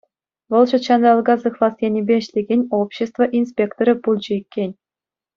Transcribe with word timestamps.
Вӑл 0.53 0.63
ҫутҫанталӑка 0.69 1.35
сыхлас 1.43 1.75
енӗпе 1.89 2.15
ӗҫлекен 2.23 2.61
общество 2.79 3.23
инспекторӗ 3.41 3.93
пулчӗ 4.07 4.33
иккен. 4.41 4.71